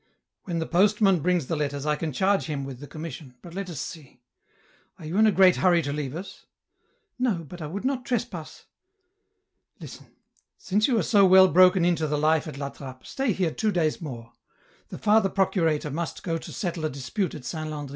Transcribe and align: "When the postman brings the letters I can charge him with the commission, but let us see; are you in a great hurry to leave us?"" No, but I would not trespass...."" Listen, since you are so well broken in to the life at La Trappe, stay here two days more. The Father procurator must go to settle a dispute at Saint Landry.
"When 0.45 0.57
the 0.57 0.65
postman 0.65 1.19
brings 1.19 1.45
the 1.45 1.55
letters 1.55 1.85
I 1.85 1.95
can 1.95 2.11
charge 2.11 2.45
him 2.45 2.63
with 2.65 2.79
the 2.79 2.87
commission, 2.87 3.35
but 3.43 3.53
let 3.53 3.69
us 3.69 3.79
see; 3.79 4.19
are 4.97 5.05
you 5.05 5.15
in 5.19 5.27
a 5.27 5.31
great 5.31 5.57
hurry 5.57 5.83
to 5.83 5.93
leave 5.93 6.15
us?"" 6.15 6.47
No, 7.19 7.45
but 7.47 7.61
I 7.61 7.67
would 7.67 7.85
not 7.85 8.03
trespass...."" 8.03 8.65
Listen, 9.79 10.07
since 10.57 10.87
you 10.87 10.97
are 10.97 11.03
so 11.03 11.23
well 11.27 11.49
broken 11.49 11.85
in 11.85 11.95
to 11.97 12.07
the 12.07 12.17
life 12.17 12.47
at 12.47 12.57
La 12.57 12.69
Trappe, 12.71 13.05
stay 13.05 13.31
here 13.31 13.51
two 13.51 13.71
days 13.71 14.01
more. 14.01 14.33
The 14.89 14.97
Father 14.97 15.29
procurator 15.29 15.91
must 15.91 16.23
go 16.23 16.39
to 16.39 16.51
settle 16.51 16.83
a 16.83 16.89
dispute 16.89 17.35
at 17.35 17.45
Saint 17.45 17.69
Landry. 17.69 17.89